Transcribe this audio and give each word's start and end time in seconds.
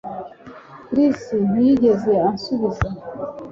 Chris 0.87 1.21
ntiyigeze 1.49 2.11
ansubiza 2.27 2.87